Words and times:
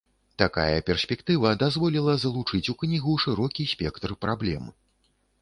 Такая 0.41 0.77
перспектыва 0.87 1.51
дазволіла 1.63 2.15
залучыць 2.23 2.63
у 2.73 2.75
кнігу 2.81 3.13
шырокі 3.27 3.67
спектр 3.75 4.17
праблем. 4.27 4.63